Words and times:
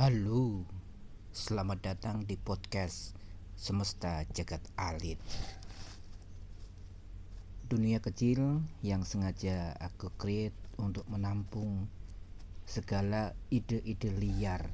Halo, 0.00 0.64
selamat 1.28 1.78
datang 1.84 2.24
di 2.24 2.40
podcast 2.40 3.12
Semesta 3.52 4.24
Jagat 4.32 4.64
Alit. 4.72 5.20
Dunia 7.68 8.00
kecil 8.00 8.64
yang 8.80 9.04
sengaja 9.04 9.76
aku 9.76 10.08
create 10.16 10.56
untuk 10.80 11.04
menampung 11.04 11.84
segala 12.64 13.36
ide-ide 13.52 14.08
liar 14.16 14.72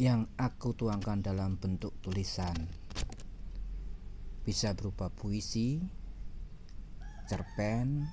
yang 0.00 0.24
aku 0.40 0.72
tuangkan 0.72 1.20
dalam 1.20 1.60
bentuk 1.60 1.92
tulisan. 2.00 2.56
Bisa 4.40 4.72
berupa 4.72 5.12
puisi, 5.12 5.84
cerpen, 7.28 8.08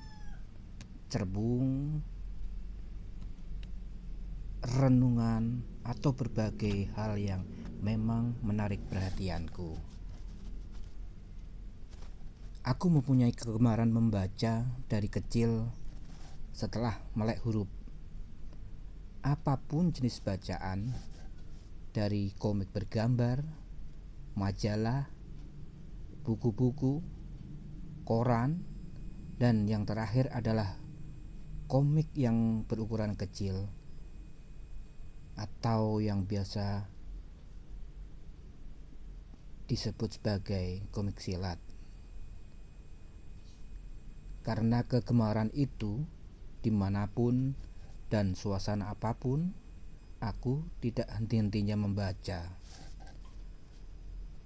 cerbung, 1.08 2.04
renungan, 4.64 5.68
atau 5.84 6.16
berbagai 6.16 6.88
hal 6.96 7.20
yang 7.20 7.44
memang 7.84 8.40
menarik 8.40 8.80
perhatianku. 8.88 9.76
Aku 12.64 12.88
mempunyai 12.88 13.36
kegemaran 13.36 13.92
membaca 13.92 14.64
dari 14.88 15.12
kecil 15.12 15.68
setelah 16.56 16.96
melek 17.12 17.44
huruf. 17.44 17.68
Apa 19.20 19.60
pun 19.60 19.92
jenis 19.92 20.24
bacaan, 20.24 20.96
dari 21.92 22.32
komik 22.40 22.72
bergambar, 22.72 23.44
majalah, 24.40 25.12
buku-buku, 26.24 27.04
koran, 28.08 28.64
dan 29.36 29.68
yang 29.68 29.84
terakhir 29.84 30.32
adalah 30.32 30.80
komik 31.68 32.08
yang 32.16 32.64
berukuran 32.64 33.20
kecil 33.20 33.68
atau 35.34 35.98
yang 35.98 36.30
biasa 36.30 36.86
disebut 39.66 40.20
sebagai 40.22 40.86
komik 40.94 41.18
silat. 41.18 41.58
Karena 44.44 44.84
kegemaran 44.84 45.50
itu, 45.56 46.04
di 46.60 46.70
mana 46.70 47.08
pun 47.08 47.56
dan 48.12 48.36
suasana 48.36 48.92
apa 48.92 49.16
pun, 49.16 49.56
aku 50.20 50.68
tidak 50.84 51.08
henti-hentinya 51.10 51.80
membaca. 51.80 52.60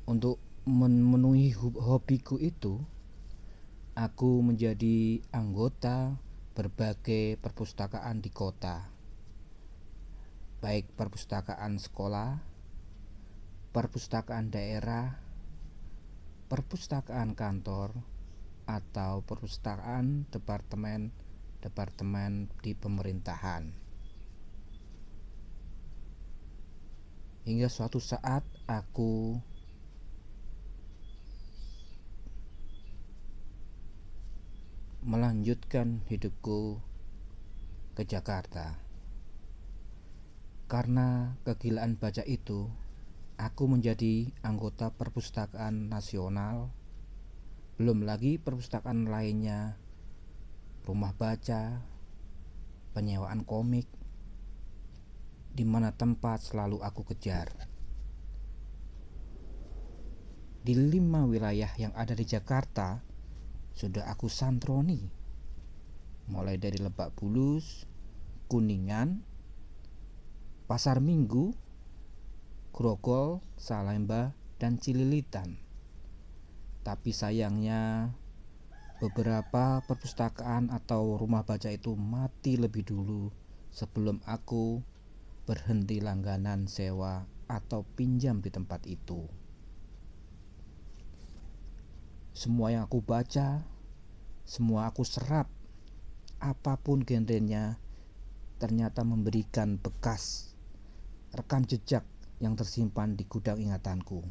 Untuk 0.07 0.39
memenuhi 0.69 1.51
hobiku 1.57 2.37
itu, 2.37 2.79
aku 3.97 4.45
menjadi 4.45 5.19
anggota 5.33 6.15
berbagai 6.53 7.41
perpustakaan 7.41 8.21
di 8.21 8.29
kota 8.29 8.96
baik 10.57 10.89
perpustakaan 10.97 11.77
sekolah, 11.77 12.41
perpustakaan 13.73 14.49
daerah, 14.49 15.21
perpustakaan 16.49 17.37
kantor, 17.37 17.93
atau 18.67 19.23
perpustakaan 19.23 20.27
departemen-departemen 20.27 22.51
di 22.59 22.75
pemerintahan. 22.75 23.71
Hingga 27.47 27.71
suatu 27.71 28.03
saat 28.03 28.43
aku 28.67 29.39
melanjutkan 35.07 36.03
hidupku 36.11 36.83
ke 37.95 38.03
Jakarta. 38.03 38.86
Karena 40.67 41.39
kegilaan 41.47 41.95
baca 41.95 42.27
itu, 42.27 42.67
aku 43.39 43.63
menjadi 43.71 44.27
anggota 44.43 44.91
perpustakaan 44.91 45.87
nasional. 45.87 46.75
Belum 47.79 48.03
lagi 48.03 48.35
perpustakaan 48.35 49.07
lainnya, 49.07 49.79
rumah 50.83 51.15
baca, 51.15 51.87
penyewaan 52.91 53.47
komik, 53.47 53.87
di 55.55 55.63
mana 55.63 55.95
tempat 55.95 56.51
selalu 56.51 56.83
aku 56.83 57.07
kejar. 57.15 57.47
Di 60.67 60.75
lima 60.75 61.23
wilayah 61.23 61.71
yang 61.79 61.95
ada 61.95 62.11
di 62.11 62.27
Jakarta, 62.27 62.99
sudah 63.71 64.09
aku 64.11 64.27
santroni, 64.27 64.99
mulai 66.27 66.59
dari 66.59 66.75
Lebak 66.75 67.15
Bulus, 67.15 67.87
Kuningan, 68.51 69.26
Pasar 70.67 70.99
Minggu, 70.99 71.55
Grogol, 72.75 73.39
Salemba, 73.55 74.35
dan 74.59 74.75
Cililitan. 74.75 75.55
Tapi 76.83 77.15
sayangnya 77.15 78.11
beberapa 78.99 79.79
perpustakaan 79.87 80.67
atau 80.67 81.15
rumah 81.15 81.47
baca 81.47 81.71
itu 81.71 81.95
mati 81.95 82.59
lebih 82.59 82.83
dulu 82.83 83.31
sebelum 83.71 84.19
aku 84.27 84.83
berhenti 85.47 86.03
langganan 86.03 86.67
sewa 86.67 87.23
atau 87.47 87.87
pinjam 87.95 88.43
di 88.43 88.51
tempat 88.51 88.83
itu. 88.91 89.23
Semua 92.35 92.75
yang 92.75 92.83
aku 92.83 92.99
baca, 92.99 93.63
semua 94.43 94.91
aku 94.91 95.07
serap, 95.07 95.47
apa 96.43 96.75
pun 96.75 97.07
genrenya, 97.07 97.79
ternyata 98.59 99.07
memberikan 99.07 99.79
bekas 99.79 100.56
rekam 101.37 101.61
jejak 101.69 102.01
yang 102.41 102.57
tersimpan 102.57 103.13
di 103.13 103.29
gudang 103.29 103.61
ingatanku. 103.61 104.25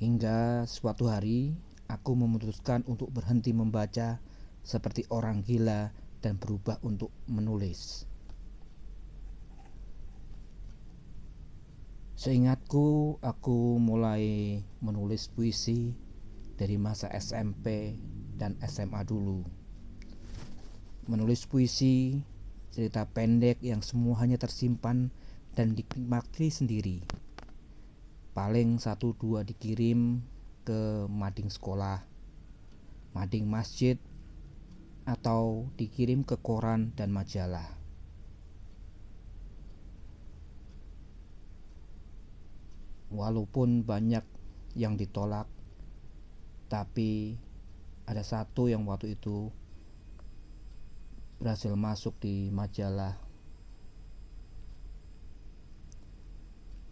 Hingga 0.00 0.64
suatu 0.64 1.12
hari 1.12 1.52
aku 1.84 2.16
memutuskan 2.16 2.80
untuk 2.88 3.12
berhenti 3.12 3.52
membaca 3.52 4.16
seperti 4.64 5.04
orang 5.12 5.44
gila 5.44 5.92
dan 6.24 6.40
berubah 6.40 6.80
untuk 6.80 7.12
menulis. 7.28 8.08
Seingatku, 12.16 13.18
aku 13.20 13.82
mulai 13.82 14.62
menulis 14.78 15.28
puisi 15.28 15.92
dari 16.54 16.78
masa 16.78 17.10
SMP 17.10 17.98
dan 18.38 18.54
SMA 18.62 19.02
dulu. 19.02 19.42
Menulis 21.10 21.50
puisi 21.50 22.22
cerita 22.72 23.04
pendek 23.04 23.60
yang 23.60 23.84
semuanya 23.84 24.40
tersimpan 24.40 25.12
dan 25.52 25.76
dinikmati 25.76 26.48
sendiri. 26.48 27.04
Paling 28.32 28.80
satu 28.80 29.12
dua 29.12 29.44
dikirim 29.44 30.24
ke 30.64 31.04
mading 31.04 31.52
sekolah, 31.52 32.00
mading 33.12 33.44
masjid, 33.44 34.00
atau 35.04 35.68
dikirim 35.76 36.24
ke 36.24 36.40
koran 36.40 36.96
dan 36.96 37.12
majalah. 37.12 37.76
Walaupun 43.12 43.84
banyak 43.84 44.24
yang 44.72 44.96
ditolak, 44.96 45.44
tapi 46.72 47.36
ada 48.08 48.24
satu 48.24 48.72
yang 48.72 48.88
waktu 48.88 49.20
itu 49.20 49.52
berhasil 51.42 51.74
masuk 51.74 52.14
di 52.22 52.54
majalah 52.54 53.18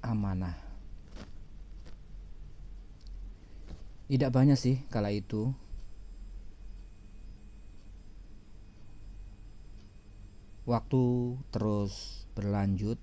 amanah. 0.02 0.58
Tidak 4.10 4.26
banyak 4.26 4.58
sih 4.58 4.82
kala 4.90 5.14
itu. 5.14 5.54
Waktu 10.66 11.02
terus 11.54 12.26
berlanjut 12.34 12.98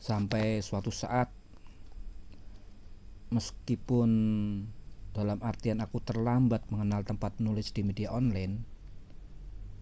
sampai 0.00 0.64
suatu 0.64 0.88
saat 0.88 1.28
meskipun 3.28 4.08
dalam 5.16 5.40
artian 5.40 5.80
aku 5.80 5.96
terlambat 6.04 6.68
mengenal 6.68 7.00
tempat 7.00 7.40
nulis 7.40 7.72
di 7.72 7.80
media 7.80 8.12
online 8.12 8.60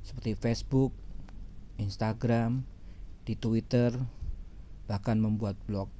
seperti 0.06 0.38
Facebook, 0.38 0.94
Instagram, 1.82 2.62
di 3.26 3.34
Twitter, 3.34 3.90
bahkan 4.86 5.18
membuat 5.18 5.58
blog. 5.66 5.90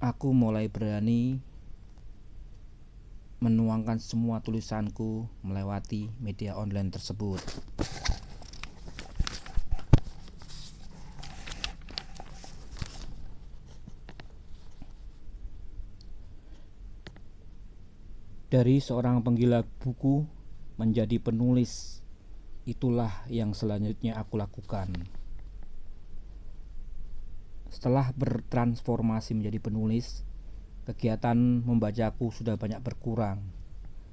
Aku 0.00 0.32
mulai 0.32 0.72
berani 0.72 1.42
menuangkan 3.44 4.00
semua 4.00 4.40
tulisanku 4.40 5.28
melewati 5.44 6.08
media 6.16 6.56
online 6.56 6.88
tersebut. 6.88 7.44
Dari 18.54 18.78
seorang 18.78 19.18
penggila 19.18 19.66
buku 19.66 20.22
menjadi 20.78 21.18
penulis. 21.18 21.98
Itulah 22.62 23.26
yang 23.26 23.50
selanjutnya 23.50 24.14
aku 24.14 24.38
lakukan. 24.38 24.94
Setelah 27.66 28.14
bertransformasi 28.14 29.34
menjadi 29.34 29.58
penulis, 29.58 30.22
kegiatan 30.86 31.34
membacaku 31.66 32.30
sudah 32.30 32.54
banyak 32.54 32.78
berkurang 32.78 33.42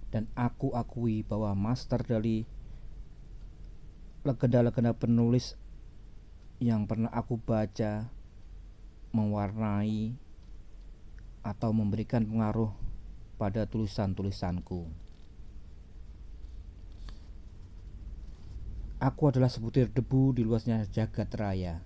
dan 0.09 0.25
aku 0.33 0.73
akui 0.73 1.21
bahwa 1.21 1.53
master 1.53 2.01
dari 2.01 2.41
legenda-legenda 4.25 4.97
penulis 4.97 5.53
yang 6.57 6.89
pernah 6.89 7.13
aku 7.13 7.38
baca 7.38 8.09
mewarnai 9.13 10.17
atau 11.45 11.69
memberikan 11.77 12.25
pengaruh 12.25 12.90
pada 13.41 13.65
tulisan-tulisanku. 13.65 14.85
Aku 19.01 19.21
adalah 19.25 19.49
sebutir 19.49 19.89
debu 19.89 20.38
di 20.38 20.45
luasnya 20.45 20.85
jagat 20.93 21.33
raya, 21.33 21.81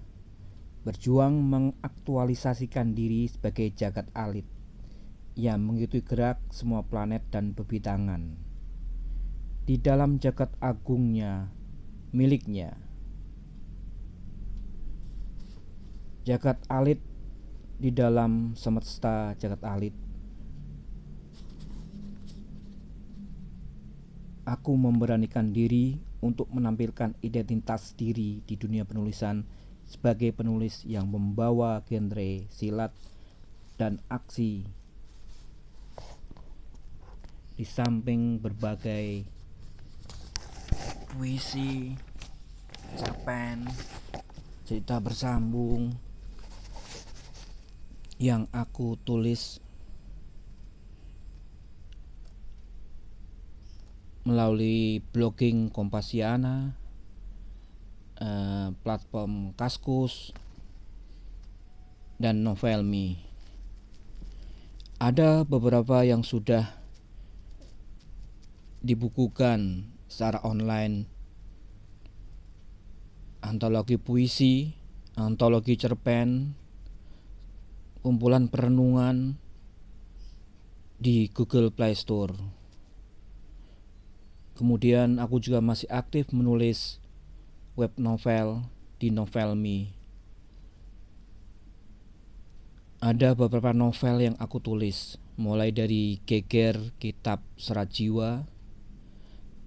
berjuang 0.83 1.39
mengaktualisasikan 1.39 2.91
diri 2.91 3.31
sebagai 3.31 3.71
jagat 3.71 4.11
alit 4.11 4.43
yang 5.39 5.63
mengikuti 5.63 6.03
gerak 6.03 6.43
semua 6.51 6.83
planet 6.83 7.23
dan 7.31 7.55
bebitangan. 7.55 8.35
Di 9.63 9.79
dalam 9.79 10.19
jagat 10.19 10.51
agungnya, 10.59 11.55
miliknya, 12.11 12.75
jagat 16.27 16.59
alit 16.67 16.99
di 17.79 17.95
dalam 17.95 18.59
semesta 18.59 19.39
jagat 19.39 19.63
alit 19.63 20.04
aku 24.45 24.77
memberanikan 24.77 25.49
diri 25.49 25.97
untuk 26.21 26.45
menampilkan 26.53 27.17
identitas 27.25 27.97
diri 27.97 28.45
di 28.45 28.55
dunia 28.55 28.85
penulisan 28.85 29.41
sebagai 29.89 30.33
penulis 30.33 30.85
yang 30.85 31.09
membawa 31.09 31.81
genre 31.85 32.45
silat 32.53 32.93
dan 33.77 33.97
aksi 34.09 34.65
di 37.55 37.63
samping 37.63 38.37
berbagai 38.37 39.25
puisi, 41.15 41.95
cerpen, 42.99 43.63
cerita 44.67 44.99
bersambung 44.99 45.95
yang 48.19 48.51
aku 48.51 48.99
tulis 48.99 49.63
melalui 54.25 55.05
blogging 55.13 55.69
Kompasiana, 55.69 56.73
eh, 58.17 58.73
platform 58.81 59.53
Kaskus, 59.53 60.33
dan 62.17 62.41
Novelmi. 62.41 63.21
Ada 64.97 65.45
beberapa 65.45 66.01
yang 66.01 66.23
sudah 66.25 66.79
dibukukan 68.81 69.91
secara 70.07 70.39
online 70.41 71.05
antologi 73.45 74.01
puisi, 74.01 74.73
antologi 75.13 75.77
cerpen, 75.77 76.57
kumpulan 78.01 78.49
perenungan 78.49 79.37
di 80.97 81.29
Google 81.29 81.69
Play 81.69 81.93
Store. 81.93 82.64
Kemudian 84.55 85.19
aku 85.19 85.43
juga 85.43 85.59
masih 85.59 85.91
aktif 85.91 86.31
menulis 86.31 87.03
web 87.75 87.91
novel 87.99 88.63
di 88.95 89.11
Novelmi. 89.11 89.91
Ada 93.03 93.35
beberapa 93.35 93.75
novel 93.75 94.31
yang 94.31 94.35
aku 94.39 94.63
tulis, 94.63 95.19
mulai 95.35 95.75
dari 95.75 96.23
Geger 96.23 96.95
Kitab 96.95 97.43
Serat 97.59 97.91
Jiwa, 97.91 98.47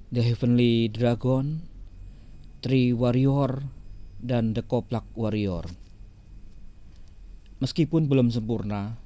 The 0.08 0.24
Heavenly 0.24 0.88
Dragon, 0.88 1.60
Tree 2.64 2.96
Warrior, 2.96 3.68
dan 4.18 4.56
The 4.56 4.64
Koplak 4.64 5.04
Warrior. 5.12 5.68
Meskipun 7.60 8.08
belum 8.08 8.32
sempurna, 8.32 8.96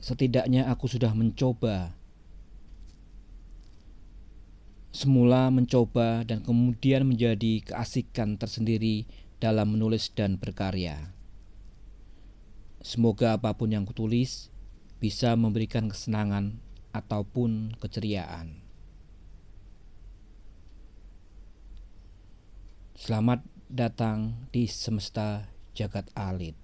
setidaknya 0.00 0.72
aku 0.72 0.88
sudah 0.88 1.12
mencoba 1.12 1.92
semula 4.94 5.50
mencoba 5.50 6.22
dan 6.22 6.38
kemudian 6.38 7.02
menjadi 7.02 7.66
keasikan 7.66 8.38
tersendiri 8.38 9.10
dalam 9.42 9.74
menulis 9.74 10.14
dan 10.14 10.38
berkarya. 10.38 11.10
Semoga 12.78 13.34
apa 13.34 13.58
pun 13.58 13.74
yang 13.74 13.82
kutulis 13.82 14.54
bisa 15.02 15.34
memberikan 15.34 15.90
kesenangan 15.90 16.62
ataupun 16.94 17.74
keceriaan. 17.82 18.62
Selamat 22.94 23.42
datang 23.66 24.46
di 24.54 24.70
semesta 24.70 25.50
jagat 25.74 26.06
alit. 26.14 26.54